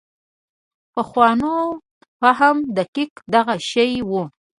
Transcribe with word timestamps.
پخوانو 0.93 1.57
فهم 2.19 2.57
دقیقاً 2.77 3.21
دغه 3.33 3.55
شی 3.71 3.91
و. 4.09 4.11